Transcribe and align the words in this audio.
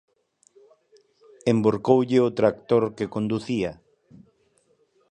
Envorcoulle 1.53 2.17
o 2.27 2.33
tractor 2.39 2.83
que 2.97 3.11
conducía. 3.15 3.71